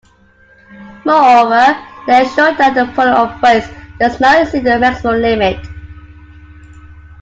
[1.05, 3.69] Moreover, they ensure that the volume of waste
[3.99, 5.59] does not exceed the maximum limit.